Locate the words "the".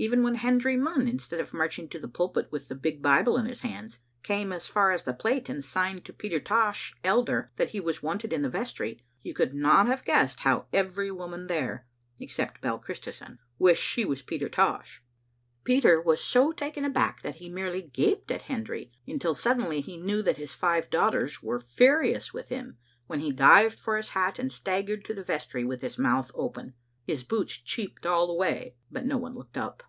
1.98-2.06, 2.68-2.76, 5.02-5.12, 8.42-8.48, 25.12-25.24, 28.26-28.34